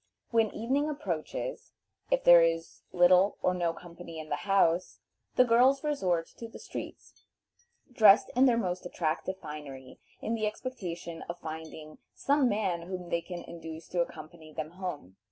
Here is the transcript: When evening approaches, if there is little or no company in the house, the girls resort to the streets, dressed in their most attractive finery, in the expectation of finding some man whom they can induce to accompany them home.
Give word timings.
When 0.31 0.49
evening 0.51 0.89
approaches, 0.89 1.73
if 2.09 2.23
there 2.23 2.41
is 2.41 2.81
little 2.91 3.37
or 3.43 3.53
no 3.53 3.71
company 3.71 4.17
in 4.17 4.29
the 4.29 4.35
house, 4.49 4.97
the 5.35 5.45
girls 5.45 5.83
resort 5.83 6.25
to 6.37 6.47
the 6.47 6.57
streets, 6.57 7.23
dressed 7.93 8.31
in 8.35 8.47
their 8.47 8.57
most 8.57 8.83
attractive 8.83 9.37
finery, 9.37 9.99
in 10.19 10.33
the 10.33 10.47
expectation 10.47 11.21
of 11.29 11.37
finding 11.39 11.99
some 12.15 12.49
man 12.49 12.87
whom 12.87 13.09
they 13.11 13.21
can 13.21 13.43
induce 13.43 13.87
to 13.89 14.01
accompany 14.01 14.51
them 14.51 14.71
home. 14.71 15.17